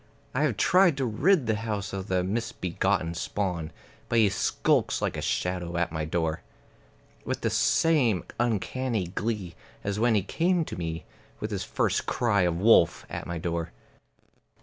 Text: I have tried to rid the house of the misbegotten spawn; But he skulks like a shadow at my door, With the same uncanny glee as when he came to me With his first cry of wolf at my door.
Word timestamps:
I 0.33 0.41
have 0.45 0.57
tried 0.57 0.97
to 0.97 1.05
rid 1.05 1.45
the 1.45 1.57
house 1.57 1.93
of 1.93 2.07
the 2.07 2.23
misbegotten 2.23 3.13
spawn; 3.13 3.71
But 4.09 4.17
he 4.17 4.29
skulks 4.29 4.99
like 4.99 5.15
a 5.15 5.21
shadow 5.21 5.77
at 5.77 5.91
my 5.91 6.05
door, 6.05 6.41
With 7.23 7.41
the 7.41 7.51
same 7.51 8.23
uncanny 8.39 9.09
glee 9.09 9.53
as 9.83 9.99
when 9.99 10.15
he 10.15 10.23
came 10.23 10.65
to 10.65 10.75
me 10.75 11.05
With 11.39 11.51
his 11.51 11.63
first 11.63 12.07
cry 12.07 12.41
of 12.41 12.59
wolf 12.59 13.05
at 13.11 13.27
my 13.27 13.37
door. 13.37 13.73